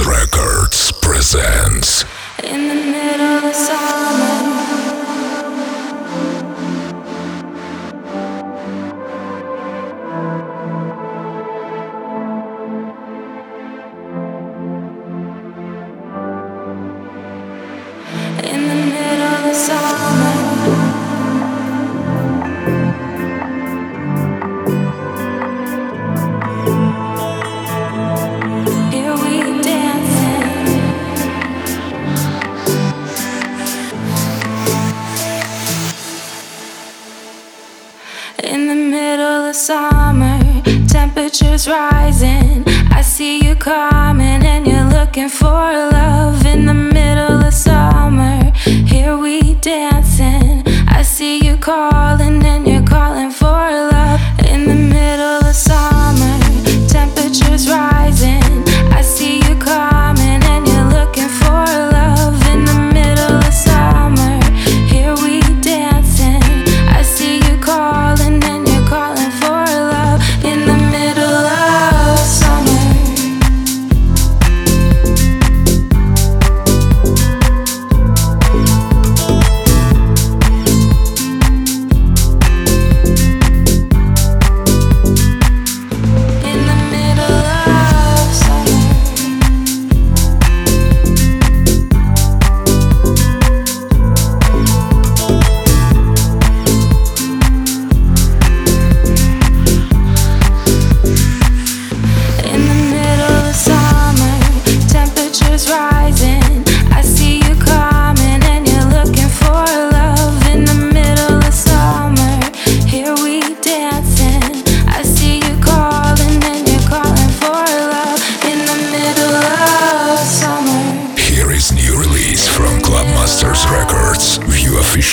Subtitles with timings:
[0.00, 2.06] Records presents
[2.42, 4.51] In the middle of summer
[41.52, 42.64] temperatures rising.
[42.92, 46.81] I see you coming and you're looking for love in the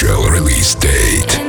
[0.01, 1.39] official release date.